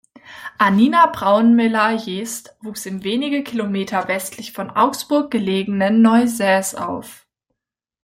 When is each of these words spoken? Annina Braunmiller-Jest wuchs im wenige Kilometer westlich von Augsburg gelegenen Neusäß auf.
Annina 0.57 1.05
Braunmiller-Jest 1.13 2.55
wuchs 2.61 2.87
im 2.87 3.03
wenige 3.03 3.43
Kilometer 3.43 4.07
westlich 4.07 4.51
von 4.51 4.71
Augsburg 4.71 5.29
gelegenen 5.29 6.01
Neusäß 6.01 6.73
auf. 6.73 7.27